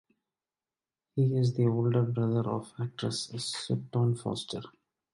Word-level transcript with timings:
He 1.15 1.37
is 1.37 1.53
the 1.53 1.67
older 1.67 2.01
brother 2.01 2.49
of 2.49 2.73
actress 2.79 3.31
Sutton 3.37 4.15
Foster. 4.15 4.61